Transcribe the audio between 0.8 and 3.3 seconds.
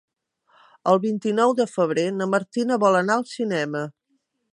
El vint-i-nou de febrer na Martina vol anar al